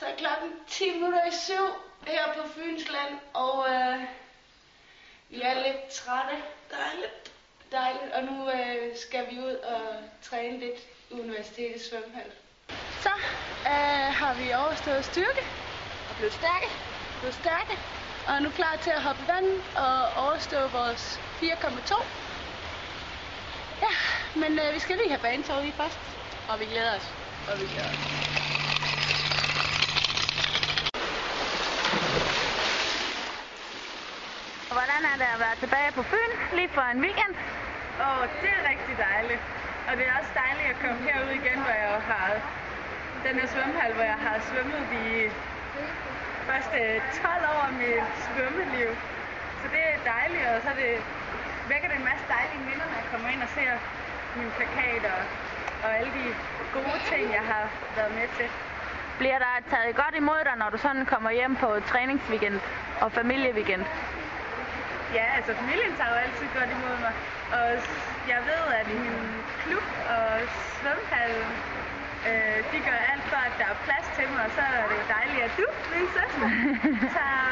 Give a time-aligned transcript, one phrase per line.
[0.00, 1.66] så er klokken 10 minutter i syv
[2.06, 4.00] her på Fynsland, og øh,
[5.28, 6.36] vi er lidt trætte.
[6.70, 7.32] Dejligt.
[7.72, 9.80] Dejligt, og nu øh, skal vi ud og
[10.22, 12.30] træne lidt i universitetets svømmehal.
[13.04, 13.12] Så
[13.72, 15.42] øh, har vi overstået styrke
[16.10, 16.68] og blevet stærke,
[17.20, 17.74] blevet stærke,
[18.26, 22.04] og er nu klar til at hoppe i vandet og overstå vores 4,2.
[23.84, 23.94] Ja,
[24.40, 26.00] men øh, vi skal lige have banetog i først,
[26.50, 27.06] og vi glæder os.
[27.50, 28.20] Og vi glæder os.
[34.80, 37.34] Hvordan er det at være tilbage på Fyn lige for en weekend?
[38.04, 39.42] Åh, oh, det er rigtig dejligt.
[39.88, 42.28] Og det er også dejligt at komme herud igen, hvor jeg har
[43.26, 45.04] den her svømmehal, hvor jeg har svømmet de
[46.48, 46.78] første
[47.22, 48.90] 12 år af mit svømmeliv.
[49.60, 50.90] Så det er dejligt, og så det,
[51.72, 53.72] vækker det en masse dejlige minder, når jeg kommer ind og ser
[54.38, 55.20] min plakat og,
[55.84, 56.24] og alle de
[56.76, 57.64] gode ting, jeg har
[57.98, 58.48] været med til.
[59.20, 62.56] Bliver der taget godt imod dig, når du sådan kommer hjem på træningsweekend
[63.00, 63.84] og familieweekend?
[65.18, 67.14] Ja, altså familien tager jo altid godt imod mig.
[67.56, 67.68] Og
[68.32, 69.26] jeg ved, at min
[69.62, 69.86] klub
[70.16, 70.28] og
[70.78, 71.48] svømmehallen,
[72.28, 74.40] øh, de gør alt for, at der er plads til mig.
[74.46, 76.48] Og så er det jo dejligt, at du, min søster,
[77.16, 77.44] tager